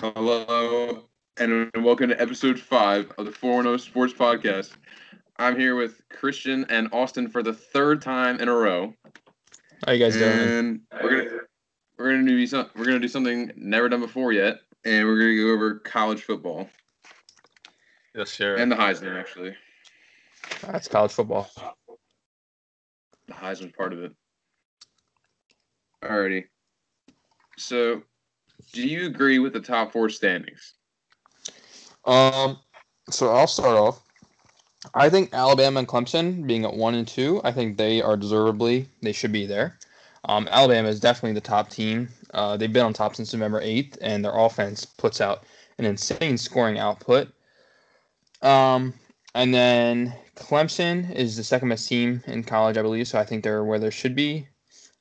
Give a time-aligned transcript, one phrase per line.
[0.00, 1.04] Hello,
[1.36, 4.70] and welcome to episode five of the 4 0 Sports Podcast.
[5.38, 8.94] I'm here with Christian and Austin for the third time in a row.
[9.86, 10.30] How you guys doing?
[10.30, 11.38] And we're gonna
[11.98, 15.36] we're gonna do some, we're gonna do something never done before yet, and we're gonna
[15.36, 16.66] go over college football
[18.14, 18.56] Yes, sir.
[18.56, 19.20] and the Heisman.
[19.20, 19.54] Actually,
[20.62, 21.50] That's college football.
[23.28, 24.12] the Heisman part of it.
[26.02, 26.44] Alrighty.
[27.58, 28.02] So,
[28.72, 30.74] do you agree with the top four standings?
[32.04, 32.58] Um,
[33.10, 34.02] so I'll start off.
[34.94, 38.88] I think Alabama and Clemson being at one and two, I think they are deservedly
[39.02, 39.78] they should be there.
[40.24, 42.08] Um, Alabama is definitely the top team.
[42.32, 45.44] Uh, they've been on top since November eighth, and their offense puts out
[45.78, 47.28] an insane scoring output.
[48.42, 48.94] Um,
[49.34, 53.08] and then Clemson is the second best team in college, I believe.
[53.08, 54.48] So I think they're where they should be.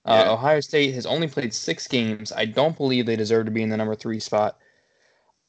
[0.05, 0.31] Uh, Yeah.
[0.31, 2.31] Ohio State has only played six games.
[2.31, 4.57] I don't believe they deserve to be in the number three spot.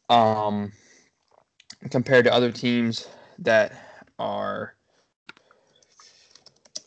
[0.08, 0.72] Um,
[1.90, 3.72] compared to other teams that
[4.18, 4.74] are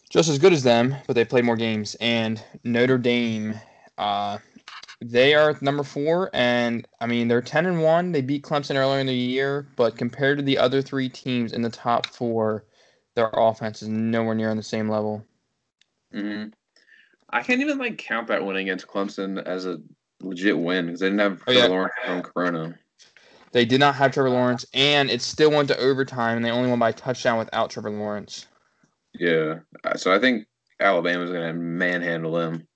[0.10, 1.96] just as good as them, but they play more games.
[2.00, 3.60] And Notre Dame,
[3.98, 4.38] uh,
[5.02, 8.12] they are number four, and I mean they're ten and one.
[8.12, 11.62] They beat Clemson earlier in the year, but compared to the other three teams in
[11.62, 12.66] the top four,
[13.16, 15.26] their offense is nowhere near on the same level.
[16.12, 16.46] hmm
[17.34, 19.80] I can't even like count that win against Clemson as a
[20.22, 21.68] legit win because they didn't have Oh, Trevor yeah.
[21.68, 22.76] Lawrence from Corona.
[23.52, 26.70] They did not have Trevor Lawrence, and it still went to overtime, and they only
[26.70, 28.48] won by a touchdown without Trevor Lawrence.
[29.20, 30.48] Yeah, Uh, so I think
[30.80, 32.68] Alabama's gonna manhandle them.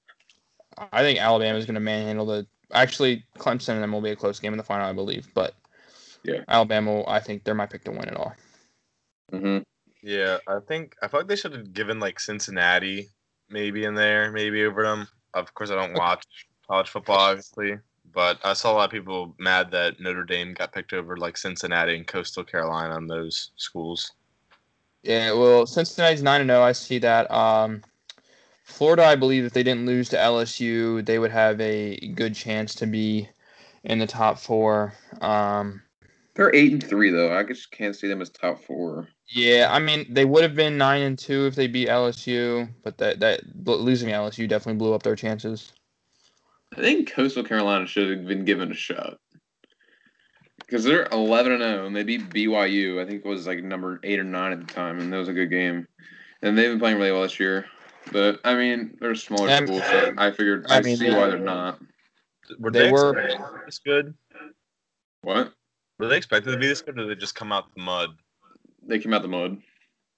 [0.91, 2.47] I think Alabama is going to manhandle the.
[2.73, 5.28] Actually, Clemson and them will be a close game in the final, I believe.
[5.33, 5.55] But
[6.23, 6.44] Yeah.
[6.47, 8.35] Alabama, I think they're my pick to win it all.
[9.31, 9.59] hmm
[10.03, 13.09] yeah, I think I feel like they should have given like Cincinnati
[13.50, 15.08] maybe in there, maybe over them.
[15.34, 16.26] Of course, I don't watch
[16.67, 17.78] college football, obviously,
[18.14, 21.38] but I saw a lot of people mad that Notre Dame got picked over like
[21.38, 24.12] Cincinnati and Coastal Carolina on those schools.
[25.03, 26.62] Yeah, well, Cincinnati's nine and zero.
[26.62, 27.30] I see that.
[27.31, 27.84] Um,
[28.63, 32.75] Florida, I believe, if they didn't lose to LSU, they would have a good chance
[32.75, 33.30] to be
[33.86, 34.94] in the top four.
[35.22, 35.81] Um,
[36.38, 37.36] They're eight and three though.
[37.36, 39.08] I just can't see them as top four.
[39.28, 43.00] yeah, I mean, they would have been nine and two if they beat LSU, but
[43.00, 45.74] that that losing LSU definitely blew up their chances.
[46.78, 49.18] I think Coastal Carolina should have been given a shot
[50.59, 53.02] because they're eleven and zero and they beat BYU.
[53.02, 55.30] I think it was like number eight or nine at the time, and that was
[55.30, 55.88] a good game.
[56.44, 57.66] And they've been playing really well this year.
[58.12, 61.09] But I mean, they're a smaller Um, school, so I figured I, I mean, see
[61.09, 61.80] why they're not.
[62.59, 64.14] Were They they, were- expected to be this good?
[65.24, 65.54] What?
[66.00, 68.09] Were they expected to be this good, or did they just come out the mud?
[68.85, 69.58] They came out the mud.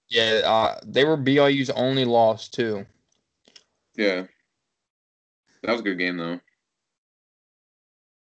[0.09, 2.85] Yeah, uh, they were BYU's only loss too.
[3.95, 4.23] Yeah.
[5.63, 6.39] That was a good game though.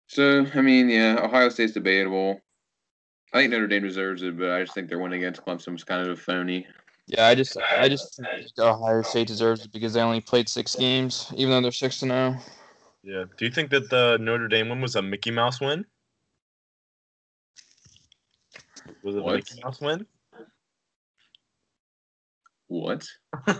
[0.08, 2.40] So I mean, yeah, Ohio State's debatable.
[3.32, 5.84] I think Notre Dame deserves it, but I just think their win against Clemson was
[5.84, 6.66] kind of a phony.
[7.06, 10.74] Yeah, I just I just think Ohio State deserves it because they only played six
[10.74, 12.36] games, even though they're six to zero.
[13.02, 13.24] Yeah.
[13.36, 15.84] Do you think that the Notre Dame one was a Mickey Mouse win?
[19.02, 19.34] Was it What?
[19.34, 20.06] a Mickey Mouse win?
[22.68, 23.06] What?
[23.48, 23.56] no,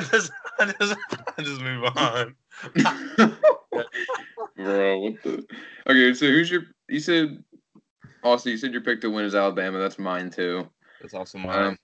[0.00, 0.32] just,
[0.80, 0.96] just,
[1.38, 2.34] just move on.
[4.56, 5.46] Bro, what the?
[5.86, 6.62] Okay, so who's your?
[6.88, 7.42] You said,
[8.22, 8.52] Austin.
[8.52, 9.78] You said your pick to win is Alabama.
[9.78, 10.68] That's mine too.
[11.00, 11.62] That's also mine.
[11.62, 11.78] Um,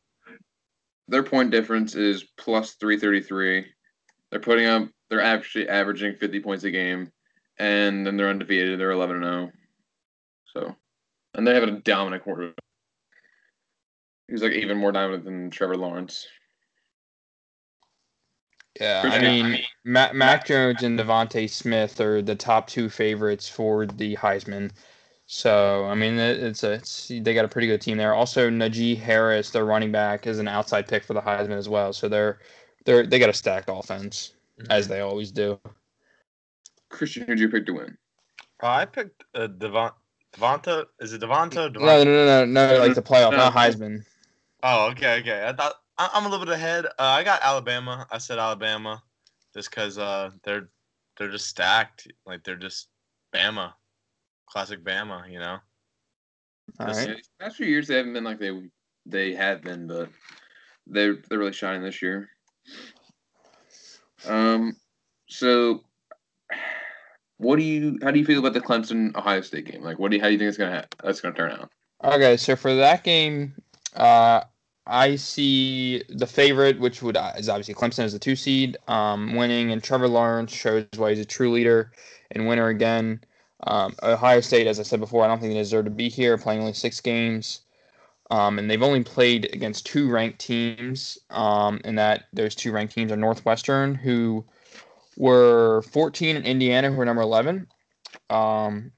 [1.08, 3.66] their point difference is plus three thirty three.
[4.30, 4.88] They're putting up.
[5.10, 7.12] They're actually averaging fifty points a game,
[7.58, 8.80] and then they're undefeated.
[8.80, 9.52] They're eleven and zero.
[10.46, 10.76] So,
[11.34, 12.58] and they have a dominant quarterback.
[14.28, 16.26] He's like even more dominant than Trevor Lawrence.
[18.80, 23.86] Yeah, I mean, Mac, Mac Jones and DeVonta Smith are the top two favorites for
[23.86, 24.70] the Heisman.
[25.26, 28.14] So I mean, it, it's a it's, they got a pretty good team there.
[28.14, 31.92] Also, Najee Harris, their running back, is an outside pick for the Heisman as well.
[31.92, 32.38] So they're
[32.86, 34.32] they're they got a stacked offense
[34.70, 35.60] as they always do.
[36.88, 37.96] Christian, who'd you pick to win?
[38.62, 39.90] Uh, I picked uh, Devon,
[40.32, 40.86] Devonta.
[41.00, 41.72] Is it Devonta?
[41.74, 43.38] No, no, no, no, no, like the playoff, No.
[43.38, 44.04] not Heisman.
[44.62, 45.46] Oh, okay, okay.
[45.46, 46.86] I thought I, I'm a little bit ahead.
[46.86, 48.06] Uh, I got Alabama.
[48.10, 49.02] I said Alabama,
[49.54, 50.68] just because uh, they're
[51.18, 52.08] they're just stacked.
[52.26, 52.88] Like they're just
[53.34, 53.72] Bama,
[54.46, 55.30] classic Bama.
[55.30, 55.58] You know.
[56.80, 57.08] All This- right.
[57.08, 58.62] Yeah, past few years they haven't been like they
[59.04, 60.08] they have been, but
[60.86, 62.28] they're they're really shining this year.
[64.26, 64.76] Um,
[65.28, 65.82] so
[67.42, 69.82] what do you how do you feel about the Clemson Ohio State game?
[69.82, 71.70] Like, what do you how do you think it's gonna ha- that's gonna turn out?
[72.04, 73.54] Okay, so for that game,
[73.94, 74.42] uh,
[74.86, 79.34] I see the favorite, which would uh, is obviously Clemson as the two seed, um,
[79.34, 81.92] winning, and Trevor Lawrence shows why he's a true leader
[82.30, 83.20] and winner again.
[83.64, 86.36] Um, Ohio State, as I said before, I don't think they deserve to be here,
[86.38, 87.60] playing only six games.
[88.30, 91.18] Um, and they've only played against two ranked teams.
[91.30, 94.44] Um, and that those two ranked teams are Northwestern, who
[95.16, 97.66] were 14, in Indiana, who are number 11.
[98.30, 98.92] Um,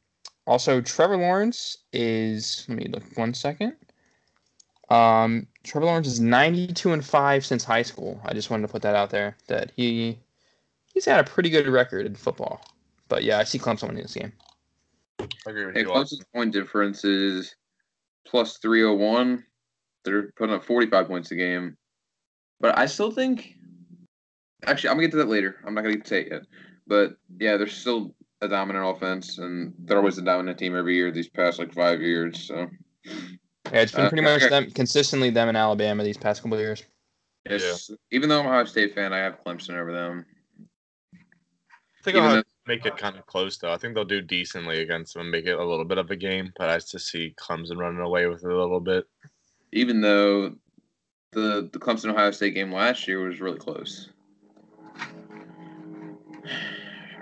[0.47, 2.67] also, Trevor Lawrence is.
[2.69, 3.75] Let me look one second.
[4.91, 8.21] Um, Trevor Lawrence is 92 and five since high school.
[8.25, 10.19] I just wanted to put that out there that he
[10.93, 12.61] he's had a pretty good record in football.
[13.09, 14.33] But yeah, I see Clemson winning this game.
[15.21, 15.93] I agree with Hey, you.
[15.93, 16.19] Austin.
[16.19, 17.55] Clemson's point difference is
[18.27, 19.45] plus 301.
[20.05, 21.77] They're putting up 45 points a game.
[22.61, 23.57] But I still think.
[24.67, 25.57] Actually, I'm going to get to that later.
[25.67, 26.43] I'm not going to get say it yet.
[26.87, 31.11] But yeah, they're still a dominant offense, and they're always a dominant team every year
[31.11, 32.41] these past like five years.
[32.47, 32.69] So
[33.73, 34.49] Yeah, it's been Uh, pretty much okay.
[34.51, 36.83] them consistently them in Alabama these past couple of years.
[37.49, 40.27] yes, even though I'm a Ohio State fan, I have Clemson over them.
[41.15, 41.19] I
[42.05, 43.73] think even I'll though- make it kind of close though.
[43.73, 46.17] I think they'll do decently against them and make it a little bit of a
[46.17, 46.53] game.
[46.59, 49.07] But I just see Clemson running away with it a little bit.
[49.73, 50.55] Even though
[51.33, 54.11] the the Clemson Ohio State game last year was really close.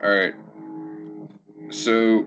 [0.02, 0.34] All right.
[1.70, 2.26] So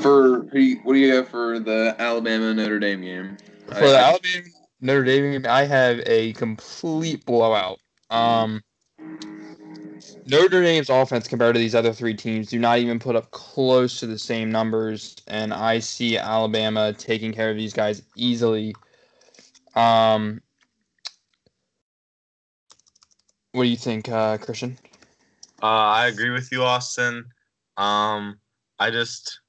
[0.00, 3.36] for what do you have for the Alabama Notre Dame game?
[3.66, 4.46] For the Alabama
[4.80, 7.80] Notre Dame game, I have a complete blowout.
[8.10, 8.62] Um,
[10.26, 13.98] Notre Dame's offense compared to these other three teams do not even put up close
[14.00, 18.74] to the same numbers, and I see Alabama taking care of these guys easily.
[19.74, 20.42] Um,
[23.52, 24.76] what do you think, uh, Christian?
[25.62, 27.24] Uh, I agree with you, Austin.
[27.76, 28.38] Um,
[28.78, 29.40] I just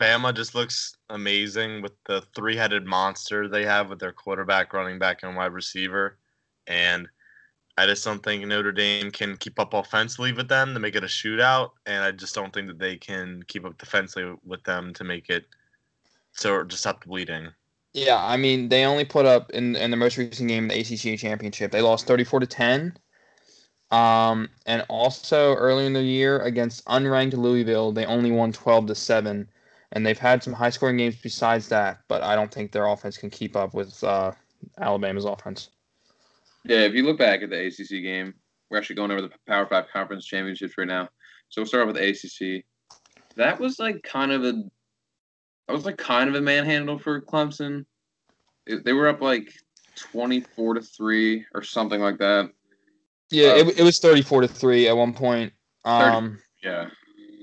[0.00, 5.22] Bama just looks amazing with the three-headed monster they have with their quarterback, running back,
[5.22, 6.18] and wide receiver,
[6.66, 7.08] and
[7.78, 11.04] I just don't think Notre Dame can keep up offensively with them to make it
[11.04, 14.94] a shootout, and I just don't think that they can keep up defensively with them
[14.94, 15.46] to make it
[16.32, 17.48] so just stop the bleeding.
[17.92, 21.18] Yeah, I mean they only put up in in the most recent game, the ACC
[21.18, 22.96] championship, they lost thirty four to ten.
[23.90, 28.94] Um, and also earlier in the year against unranked Louisville, they only won twelve to
[28.94, 29.48] seven,
[29.92, 33.16] and they've had some high scoring games besides that, but I don't think their offense
[33.16, 34.32] can keep up with uh,
[34.80, 35.70] Alabama's offense.
[36.64, 38.34] Yeah, if you look back at the ACC game,
[38.70, 41.08] we're actually going over the Power Five conference championships right now.
[41.48, 42.64] So we'll start off with ACC.
[43.36, 47.84] That was like kind of a, that was like kind of a manhandle for Clemson.
[48.66, 49.52] They were up like
[49.94, 52.50] twenty-four to three or something like that.
[53.30, 55.52] Yeah, Uh, it, it was thirty four to three at one point.
[55.84, 56.88] Um, Yeah,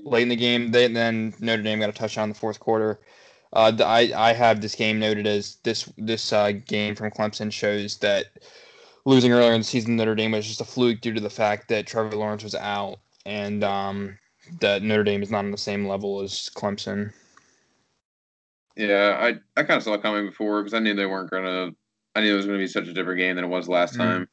[0.04, 0.70] late in the game.
[0.70, 3.00] They, then Notre Dame got a touchdown in the fourth quarter.
[3.52, 7.52] Uh, the- I I have this game noted as this this uh, game from Clemson
[7.52, 8.26] shows that
[9.04, 11.68] losing earlier in the season Notre Dame was just a fluke due to the fact
[11.68, 14.18] that Trevor Lawrence was out and um,
[14.60, 17.12] that Notre Dame is not on the same level as Clemson.
[18.76, 19.16] yeah.
[19.20, 21.70] I I kind of saw it coming before because I knew they weren't gonna.
[22.16, 23.98] I knew it was gonna be such a different game than it was last Mm.
[23.98, 24.28] time.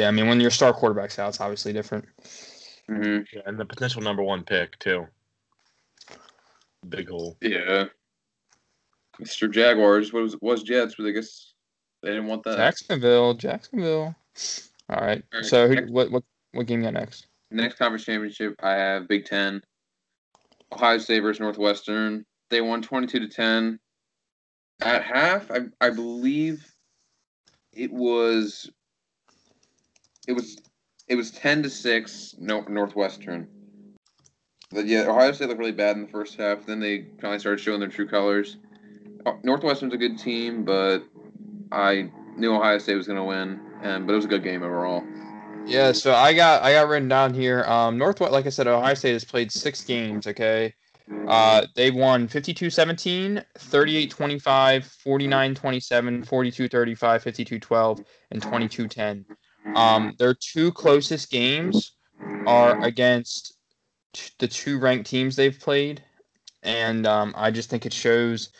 [0.00, 2.06] Yeah, I mean when your star quarterback's out, it's obviously different.
[2.88, 5.06] hmm Yeah, and the potential number one pick too.
[6.88, 7.36] Big hole.
[7.42, 7.84] Yeah.
[9.20, 9.50] Mr.
[9.50, 11.52] Jaguars was was Jets, but I guess
[12.02, 12.56] they didn't want that.
[12.56, 14.14] Jacksonville, Jacksonville.
[14.88, 15.22] All right.
[15.34, 17.26] All right, So who, what what what game you got next?
[17.50, 19.62] Next conference championship, I have Big Ten.
[20.72, 22.24] Ohio State versus Northwestern.
[22.48, 23.78] They won twenty-two to ten.
[24.80, 26.64] At half, I I believe
[27.74, 28.70] it was.
[30.30, 30.58] It was,
[31.08, 32.36] it was ten to six.
[32.38, 33.48] No Northwestern.
[34.70, 36.64] But yeah, Ohio State looked really bad in the first half.
[36.66, 38.58] Then they finally started showing their true colors.
[39.26, 41.00] Uh, Northwestern's a good team, but
[41.72, 44.62] I knew Ohio State was going to win, and but it was a good game
[44.62, 45.02] overall.
[45.66, 47.64] Yeah, so I got I got written down here.
[47.64, 50.28] Um, Northwest, like I said, Ohio State has played six games.
[50.28, 50.72] Okay,
[51.26, 54.10] uh, they won 52-17, 38-25,
[55.04, 59.24] 49-27, 42-35, 52-12, and 22-10.
[59.74, 61.92] Um, their two closest games
[62.46, 63.56] are against
[64.12, 66.02] t- the two ranked teams they've played,
[66.62, 68.50] and um, I just think it shows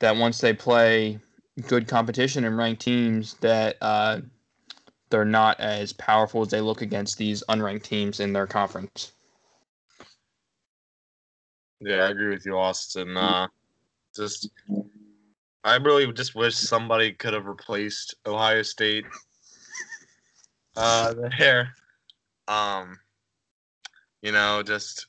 [0.00, 1.18] that once they play
[1.68, 4.20] good competition and ranked teams, that uh,
[5.10, 9.12] they're not as powerful as they look against these unranked teams in their conference.
[11.80, 13.16] Yeah, I agree with you, Austin.
[13.16, 13.48] Uh,
[14.14, 14.50] just,
[15.62, 19.04] I really just wish somebody could have replaced Ohio State
[20.76, 21.74] uh, there.
[22.48, 22.98] Um,
[24.22, 25.06] you know, just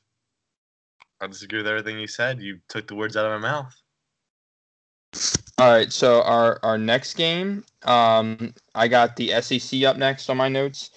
[1.21, 2.41] I disagree with everything you said.
[2.41, 3.75] You took the words out of my mouth.
[5.59, 10.37] All right, so our our next game, um, I got the SEC up next on
[10.37, 10.91] my notes.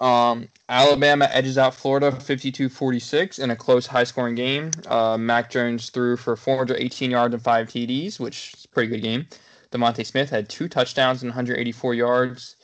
[0.00, 4.70] Um, Alabama edges out Florida 52-46 in a close, high-scoring game.
[4.88, 9.02] Uh, Mac Jones threw for 418 yards and five TDs, which is a pretty good
[9.02, 9.26] game.
[9.70, 12.55] DeVonta Smith had two touchdowns and 184 yards.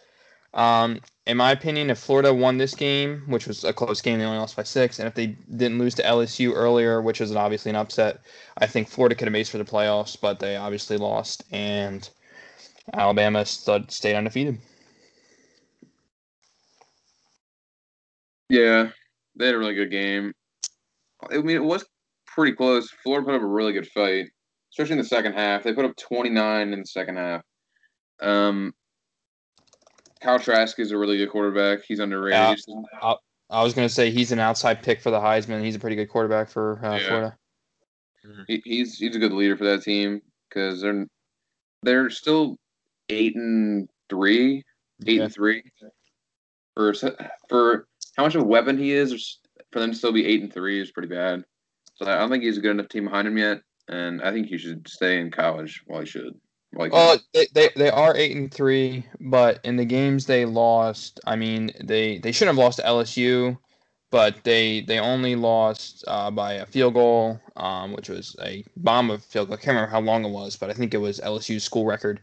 [0.55, 4.25] Um, in my opinion, if Florida won this game, which was a close game, they
[4.25, 7.71] only lost by six, and if they didn't lose to LSU earlier, which is obviously
[7.71, 8.21] an upset,
[8.59, 12.09] I think Florida could have made for the playoffs, but they obviously lost, and
[12.93, 14.59] Alabama stayed undefeated.
[18.49, 18.91] Yeah,
[19.37, 20.35] they had a really good game.
[21.31, 21.87] I mean, it was
[22.27, 22.91] pretty close.
[23.03, 24.27] Florida put up a really good fight,
[24.73, 25.63] especially in the second half.
[25.63, 27.43] They put up 29 in the second half.
[28.21, 28.75] Um,
[30.23, 31.85] Kyle Trask is a really good quarterback.
[31.87, 32.39] He's underrated.
[32.39, 32.49] Yeah.
[32.55, 33.17] He's-
[33.51, 35.63] I was going to say he's an outside pick for the Heisman.
[35.63, 37.07] He's a pretty good quarterback for uh, Yeah.
[37.07, 37.37] Florida.
[38.49, 41.07] he, he's he's a good leader for that team because they're
[41.83, 42.57] they're still
[43.11, 44.63] eight and three,
[45.07, 45.25] eight Yeah.
[45.25, 45.63] and three.
[46.77, 46.95] For
[47.51, 47.87] for
[48.17, 49.39] how much of a weapon he is,
[49.71, 51.45] for them to still be eight and three is pretty bad.
[51.97, 54.47] So I don't think he's a good enough team behind him yet, and I think
[54.47, 56.41] he should stay in college while he should.
[56.73, 56.89] He.
[56.89, 61.37] Well, they, they, they are eight and three, but in the games they lost, I
[61.37, 63.59] mean they, they shouldn't have lost to LSU,
[64.11, 69.11] but they they only lost uh, by a field goal, um, which was a bomb
[69.11, 69.55] of field goal.
[69.55, 72.21] I can't remember how long it was, but I think it was LSU's school record.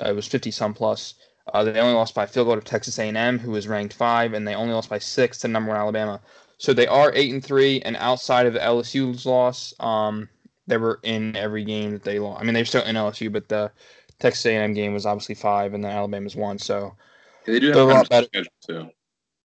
[0.00, 1.14] Uh, it was fifty some plus.
[1.52, 4.46] Uh, they only lost by field goal to Texas A&M, who was ranked five, and
[4.46, 6.20] they only lost by six to number one Alabama.
[6.58, 10.28] So they are eight and three, and outside of LSU's loss, um,
[10.68, 12.40] they were in every game that they lost.
[12.40, 13.72] I mean, they're still in LSU, but the
[14.20, 16.58] Texas A&M game was obviously five, and then Alabama's one.
[16.58, 16.94] So
[17.46, 18.26] they do have a a lot better.
[18.26, 18.90] schedule too.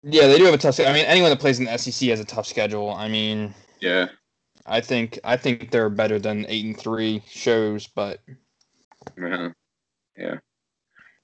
[0.03, 0.79] yeah, they do have a tough.
[0.79, 2.91] I mean, anyone that plays in the SEC has a tough schedule.
[2.91, 4.07] I mean, Yeah,
[4.65, 8.19] I think I think they're better than eight and three shows, but
[9.17, 9.49] uh-huh.
[10.17, 10.35] yeah.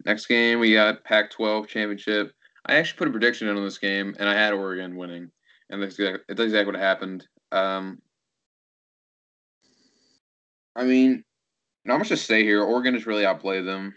[0.06, 2.32] Next game we got Pac-12 championship.
[2.66, 5.30] I actually put a prediction in on this game, and I had Oregon winning,
[5.70, 7.28] and that's exactly, that's exactly what happened.
[7.52, 8.02] Um,
[10.80, 11.26] I mean,
[11.84, 12.64] not much to say here.
[12.64, 13.94] Oregon has really outplayed them.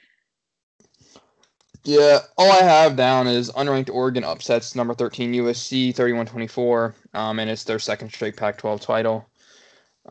[1.85, 7.49] yeah, all I have down is unranked Oregon upsets number thirteen USC 31-24, um, and
[7.49, 9.29] it's their second straight Pac-12 title.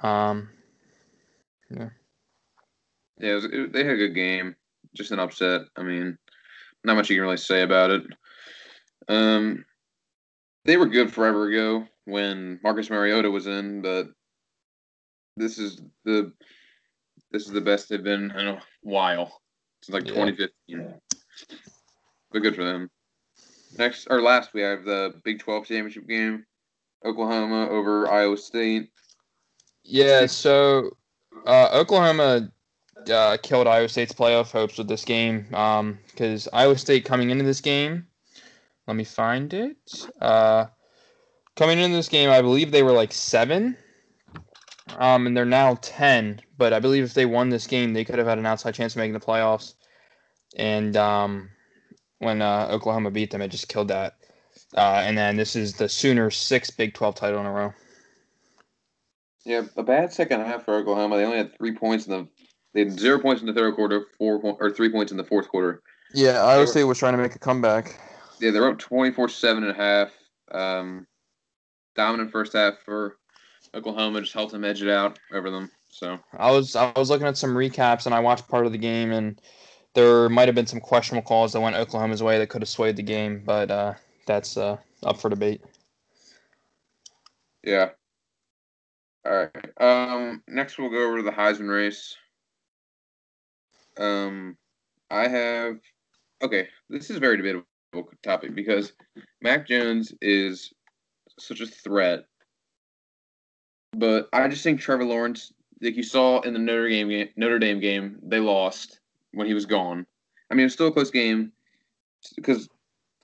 [0.01, 0.49] Um,
[1.69, 1.89] Yeah,
[3.19, 4.55] it was, it, they had a good game.
[4.95, 5.63] Just an upset.
[5.75, 6.17] I mean,
[6.85, 8.03] not much you can really say about it.
[9.09, 9.65] Um,
[10.63, 14.07] they were good forever ago when Marcus Mariota was in, but
[15.37, 16.31] this is the
[17.31, 19.41] this is the best they've been in a while
[19.81, 20.25] since like Yeah.
[20.25, 21.01] 2015.
[22.31, 22.89] But good for them.
[23.77, 26.45] Next or last, we have the Big 12 championship game.
[27.03, 28.91] Oklahoma over Iowa State.
[29.83, 30.91] Yeah, so
[31.47, 32.51] uh, Oklahoma
[33.09, 37.61] uh, killed Iowa State's playoff hopes with this game because Iowa State coming into this
[37.61, 38.05] game,
[38.87, 39.77] let me find it.
[40.19, 40.65] Uh,
[41.55, 43.75] coming into this game, I believe they were like seven,
[44.97, 46.41] um, and they're now ten.
[46.57, 48.93] But I believe if they won this game, they could have had an outside chance
[48.93, 49.75] of making the playoffs.
[50.55, 51.49] And um,
[52.19, 54.15] when uh, Oklahoma beat them, it just killed that.
[54.75, 57.73] Uh, and then this is the Sooners' sixth Big 12 title in a row.
[59.45, 61.17] Yeah, a bad second half for Oklahoma.
[61.17, 62.27] They only had three points in the.
[62.73, 65.23] They had zero points in the third quarter, four po- or three points in the
[65.23, 65.81] fourth quarter.
[66.13, 67.99] Yeah, Iowa State was trying to make a comeback.
[68.39, 70.11] Yeah, they're up 24-7 and a half.
[70.51, 71.07] Um,
[71.95, 73.17] dominant first half for
[73.75, 74.21] Oklahoma.
[74.21, 75.71] Just helped them edge it out over them.
[75.89, 78.77] So I was I was looking at some recaps and I watched part of the
[78.77, 79.41] game and
[79.93, 82.95] there might have been some questionable calls that went Oklahoma's way that could have swayed
[82.95, 83.93] the game, but uh,
[84.25, 85.61] that's uh, up for debate.
[87.63, 87.89] yeah.
[89.25, 89.71] All right.
[89.79, 92.15] Um, next we'll go over to the Heisman race.
[93.97, 94.57] Um,
[95.09, 95.77] I have.
[96.41, 97.65] Okay, this is a very debatable
[98.23, 98.93] topic because
[99.41, 100.73] Mac Jones is
[101.37, 102.25] such a threat,
[103.93, 107.59] but I just think Trevor Lawrence, like you saw in the Notre Dame game, Notre
[107.59, 108.99] Dame game, they lost
[109.33, 110.05] when he was gone.
[110.49, 111.51] I mean, it was still a close game
[112.35, 112.67] because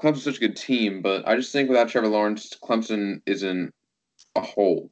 [0.01, 3.71] Clemson's such a good team, but I just think without Trevor Lawrence, Clemson is in
[4.35, 4.89] a hole.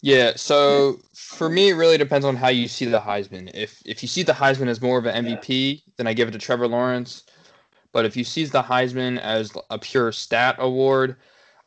[0.00, 3.52] Yeah, so for me, it really depends on how you see the Heisman.
[3.54, 6.32] If if you see the Heisman as more of an MVP, then I give it
[6.32, 7.22] to Trevor Lawrence.
[7.92, 11.16] But if you see the Heisman as a pure stat award,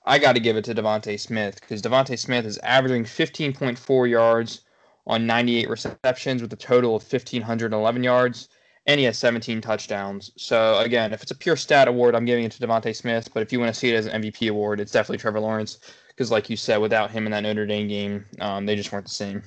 [0.05, 4.61] I got to give it to DeVonta Smith because DeVonta Smith is averaging 15.4 yards
[5.07, 8.49] on 98 receptions with a total of 1,511 yards,
[8.85, 10.31] and he has 17 touchdowns.
[10.37, 13.29] So again, if it's a pure stat award, I'm giving it to DeVonta Smith.
[13.33, 15.79] But if you want to see it as an MVP award, it's definitely Trevor Lawrence
[16.09, 19.05] because, like you said, without him in that Notre Dame game, um, they just weren't
[19.05, 19.43] the same.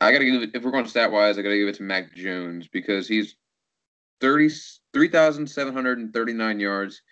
[0.00, 2.14] I gotta give it if we're going stat wise, I gotta give it to Mac
[2.14, 3.36] Jones because he's
[4.20, 4.50] 30
[4.92, 7.02] 3,739 yards,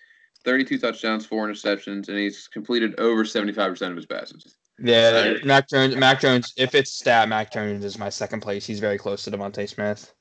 [0.44, 4.56] 32 touchdowns, four interceptions, and he's completed over 75% of his passes.
[4.78, 5.96] Yeah, Mac Jones.
[5.96, 6.52] Mac Jones.
[6.56, 8.66] If it's stat, Mac Jones is my second place.
[8.66, 10.12] He's very close to DeVonta Smith.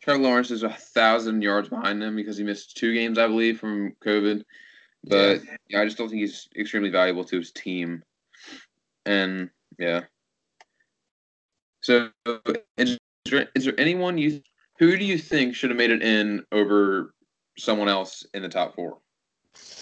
[0.00, 3.58] Trevor Lawrence is a thousand yards behind him because he missed two games, I believe,
[3.58, 4.42] from COVID.
[5.02, 8.02] But yeah, I just don't think he's extremely valuable to his team.
[9.06, 10.02] And yeah.
[11.82, 12.10] So
[12.76, 14.40] is there, is there anyone you
[14.78, 17.14] who do you think should have made it in over
[17.58, 18.98] someone else in the top four?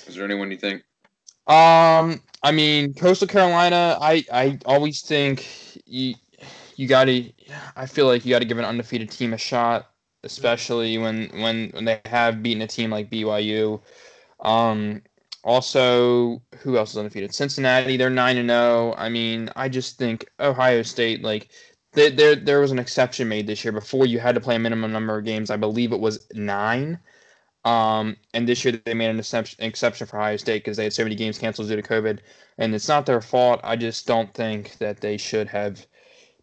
[0.07, 0.83] Is there anyone you think?
[1.47, 3.99] Um, I mean, Coastal Carolina.
[4.01, 5.47] I I always think
[5.87, 6.15] you
[6.77, 7.31] you got to.
[7.77, 9.91] I feel like you got to give an undefeated team a shot,
[10.25, 13.81] especially when when when they have beaten a team like BYU.
[14.41, 15.03] Um,
[15.45, 17.35] also, who else is undefeated?
[17.35, 17.97] Cincinnati.
[17.97, 18.95] They're nine and zero.
[18.97, 21.51] I mean, I just think Ohio State like.
[21.95, 23.73] There, there was an exception made this year.
[23.73, 25.51] Before you had to play a minimum number of games.
[25.51, 26.99] I believe it was nine.
[27.65, 31.05] Um, and this year they made an exception, for Ohio State because they had so
[31.05, 32.19] many games canceled due to COVID,
[32.59, 33.61] and it's not their fault.
[33.63, 35.87] I just don't think that they should have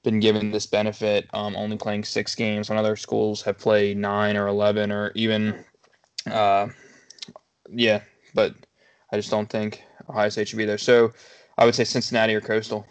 [0.04, 4.38] been given this benefit, um, only playing six games when other schools have played nine
[4.38, 5.66] or eleven or even,
[6.32, 6.68] uh,
[7.70, 8.02] yeah.
[8.34, 8.56] But
[9.12, 10.78] I just don't think Ohio State should be there.
[10.78, 11.12] So
[11.58, 12.88] I would say Cincinnati or Coastal.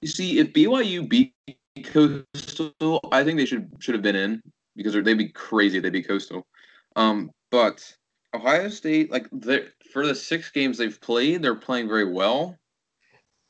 [0.00, 1.34] You see, if BYU beat
[1.84, 4.42] Coastal, I think they should should have been in
[4.74, 5.76] because they'd be crazy.
[5.76, 6.46] if They'd be Coastal.
[6.96, 7.94] Um, but
[8.34, 9.28] Ohio State, like
[9.92, 12.56] for the six games they've played, they're playing very well.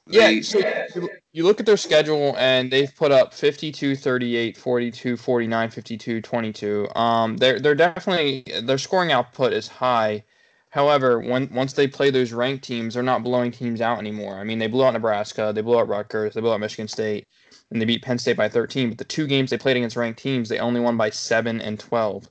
[0.06, 5.16] They, yeah, so you look at their schedule and they've put up 52, 38, 42,
[5.16, 6.88] 49, 52, 22.
[6.96, 10.24] Um, they're they're definitely their scoring output is high.
[10.70, 14.36] However, when once they play those ranked teams, they're not blowing teams out anymore.
[14.36, 17.26] I mean, they blew out Nebraska, they blew out Rutgers, they blew out Michigan State,
[17.70, 18.88] and they beat Penn State by 13.
[18.88, 21.78] But the two games they played against ranked teams, they only won by seven and
[21.78, 22.28] 12.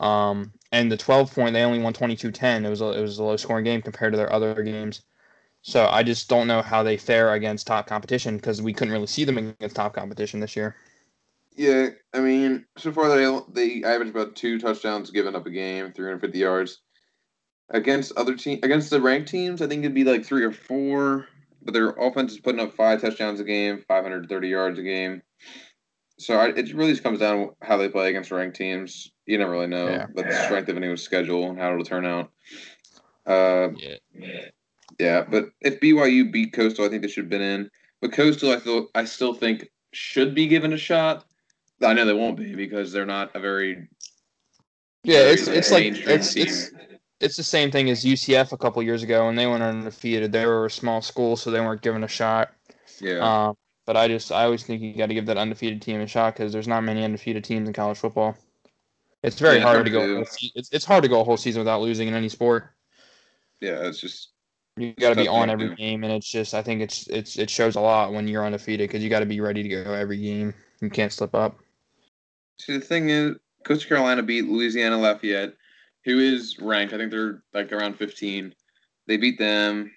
[0.00, 2.64] Um, and the 12 point, they only won 22-10.
[2.64, 5.02] It was a, it was a low scoring game compared to their other games.
[5.62, 9.06] So I just don't know how they fare against top competition because we couldn't really
[9.06, 10.74] see them against top competition this year.
[11.54, 15.92] Yeah, I mean, so far they they average about two touchdowns given up a game,
[15.92, 16.80] 350 yards.
[17.68, 21.26] Against other team, against the ranked teams, I think it'd be like three or four.
[21.62, 25.22] But their offense is putting up five touchdowns a game, 530 yards a game.
[26.20, 29.10] So I, it really just comes down to how they play against ranked teams.
[29.24, 30.06] You never really know, yeah.
[30.14, 32.30] but the strength of anyone's schedule and how it'll turn out.
[33.26, 33.96] Uh, yeah.
[34.98, 37.70] yeah, but if BYU beat Coastal, I think they should have been in.
[38.02, 41.24] But Coastal, I feel, I still think should be given a shot.
[41.82, 43.88] I know they won't be because they're not a very
[45.04, 45.20] yeah.
[45.20, 46.70] Very it's it's like it's, it's
[47.20, 50.32] it's the same thing as UCF a couple years ago when they went undefeated.
[50.32, 52.50] They were a small school, so they weren't given a shot.
[53.00, 53.20] Yeah.
[53.20, 53.56] Um,
[53.90, 56.34] but I just I always think you got to give that undefeated team a shot
[56.34, 58.36] because there's not many undefeated teams in college football.
[59.24, 60.20] It's very yeah, hard to go.
[60.54, 62.70] It's it's hard to go a whole season without losing in any sport.
[63.60, 64.28] Yeah, it's just
[64.76, 67.50] you got to be on every game, and it's just I think it's it's it
[67.50, 70.18] shows a lot when you're undefeated because you got to be ready to go every
[70.18, 70.54] game.
[70.80, 71.58] You can't slip up.
[72.60, 75.54] See, the thing is, Coastal Carolina beat Louisiana Lafayette,
[76.04, 76.94] who is ranked.
[76.94, 78.54] I think they're like around 15.
[79.08, 79.90] They beat them.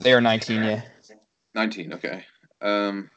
[0.00, 0.80] They are 19, yeah.
[1.54, 2.24] 19, okay.
[2.62, 3.10] Um,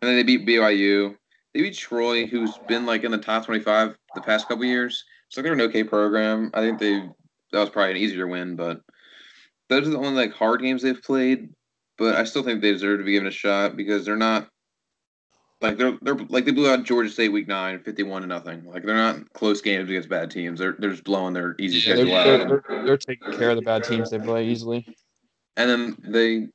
[0.00, 1.16] and then they beat BYU.
[1.54, 5.04] They beat Troy, who's been like in the top 25 the past couple years.
[5.28, 6.50] So they're an okay program.
[6.54, 7.08] I think they
[7.52, 8.80] that was probably an easier win, but
[9.68, 11.50] those are the only like hard games they've played.
[11.98, 14.48] But I still think they deserve to be given a shot because they're not
[15.60, 18.64] like they're they're like they blew out Georgia State week nine, 51 to nothing.
[18.64, 20.58] Like they're not close games against bad teams.
[20.58, 22.48] They're they're just blowing their easy yeah, schedule they're, out.
[22.48, 24.86] They're, they're, taking care of the bad teams they play easily.
[25.56, 26.48] And then they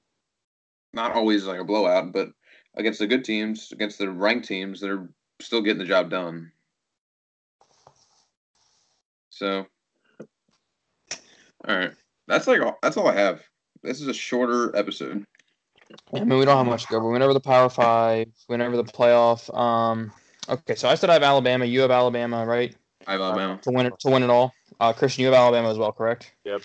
[0.93, 2.29] not always like a blowout, but
[2.77, 5.07] against the good teams, against the ranked teams, they're
[5.41, 6.51] still getting the job done.
[9.29, 9.65] So,
[11.67, 11.91] all right,
[12.27, 13.41] that's like all, that's all I have.
[13.83, 15.25] This is a shorter episode.
[16.13, 16.99] I mean, we don't have much to go.
[16.99, 19.55] We went over the Power Five, went over the playoff.
[19.55, 20.11] Um,
[20.49, 21.65] okay, so I said I have Alabama.
[21.65, 22.75] You have Alabama, right?
[23.07, 24.53] I have Alabama uh, to win it to win it all.
[24.79, 26.33] Uh, Christian, you have Alabama as well, correct?
[26.45, 26.61] Yep.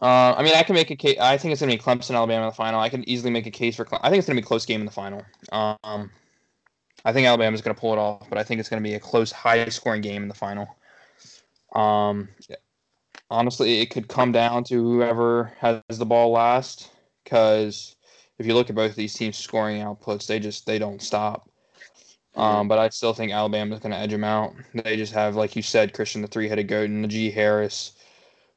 [0.00, 1.18] Uh, I mean, I can make a case.
[1.18, 2.78] I think it's going to be Clemson, Alabama in the final.
[2.78, 3.84] I can easily make a case for.
[3.84, 5.24] Cle- I think it's going to be a close game in the final.
[5.50, 6.10] Um,
[7.04, 8.94] I think Alabama's going to pull it off, but I think it's going to be
[8.94, 10.68] a close, high-scoring game in the final.
[11.74, 12.28] Um,
[13.30, 16.90] honestly, it could come down to whoever has the ball last,
[17.24, 17.96] because
[18.38, 21.50] if you look at both of these teams' scoring outputs, they just they don't stop.
[22.36, 24.54] Um, but I still think Alabama's going to edge them out.
[24.72, 27.92] They just have, like you said, Christian, the three-headed goat, and Najee Harris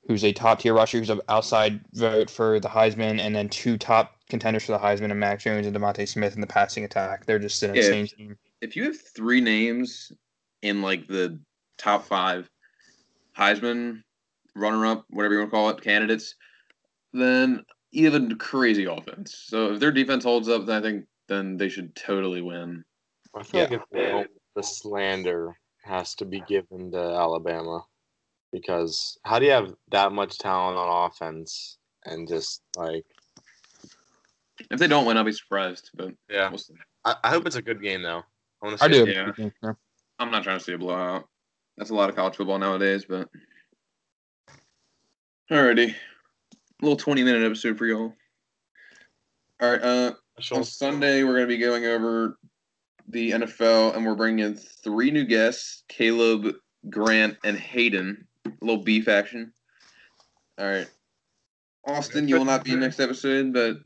[0.08, 3.78] who's a top tier rusher, who's an outside vote for the Heisman, and then two
[3.78, 7.26] top contenders for the Heisman, and Mac Jones and DeVonta Smith in the passing attack.
[7.26, 8.38] They're just an insane if, team.
[8.62, 10.12] If you have three names
[10.62, 11.40] in like the
[11.78, 12.50] top five
[13.38, 14.04] Heisman,
[14.56, 16.36] runner up, whatever you want to call it, candidates,
[17.14, 19.46] then even crazy offense.
[19.48, 22.84] So if their defense holds up, then I think then they should totally win.
[23.34, 23.68] I feel Yeah.
[23.68, 27.86] like if they don't, the slander has to be given to Alabama
[28.52, 33.06] because how do you have that much talent on offense and just like
[34.70, 35.90] If they don't win, I'll be surprised.
[35.94, 36.74] But Yeah, we'll see.
[37.06, 38.24] I, I hope it's a good game though.
[38.62, 39.08] I want to I do.
[39.08, 39.32] Yeah.
[39.64, 39.74] Yeah.
[40.20, 41.28] I'm not trying to see a blowout.
[41.78, 43.28] That's a lot of college football nowadays, but
[45.52, 45.90] alrighty.
[45.90, 48.14] A little 20 minute episode for y'all.
[49.62, 50.14] All right, uh
[50.52, 52.38] on Sunday we're going to be going over
[53.08, 56.56] the NFL and we're bringing in three new guests, Caleb,
[56.90, 58.28] Grant, and Hayden.
[58.46, 59.54] A little beef action.
[60.58, 60.90] All right.
[61.86, 63.78] Austin, you will not be in next episode, but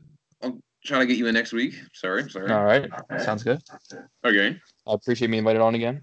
[0.42, 1.74] I'll try to get you in next week.
[1.92, 2.52] Sorry, sorry.
[2.52, 2.90] All right.
[3.20, 3.62] Sounds good.
[4.24, 4.58] Okay.
[4.86, 6.02] I appreciate being invited on again.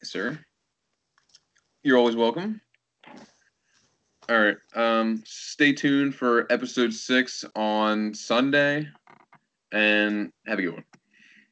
[0.00, 0.38] Yes, sir.
[1.82, 2.60] You're always welcome.
[4.28, 4.56] All right.
[4.74, 8.88] Um, stay tuned for episode six on Sunday,
[9.72, 10.84] and have a good one.